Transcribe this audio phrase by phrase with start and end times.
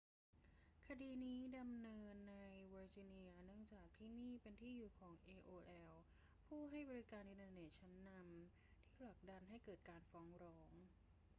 [0.87, 2.35] คดีนี้ดำเนินใน
[2.69, 5.89] เวอร์จิเนียเนื่องจากที่นี่เป็นที่อยู่ของ aol
[6.47, 10.71] ผู้ให้บริการอินเทอร์เน็ตชั้นนำที่ผลักดันให้เกิดการฟ้องร้อง